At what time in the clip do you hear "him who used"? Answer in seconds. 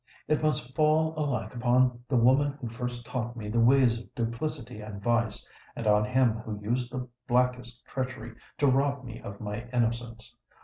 6.05-6.91